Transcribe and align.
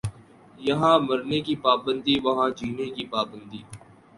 یہاں 0.59 0.95
مرنے 1.07 1.39
کی 1.47 1.55
پابندی 1.65 2.15
وہاں 2.23 2.49
جینے 2.57 2.87
کی 2.95 3.05
پابندی 3.13 3.61